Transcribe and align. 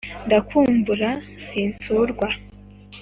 ndakumbura 0.27 1.09
sinsurwa 1.45 2.27